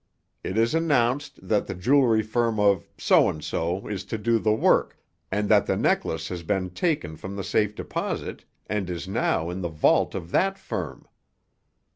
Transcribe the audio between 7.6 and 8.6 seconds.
deposit